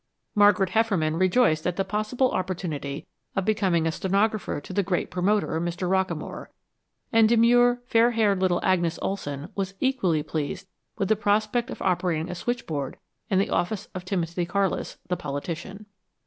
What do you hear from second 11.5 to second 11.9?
of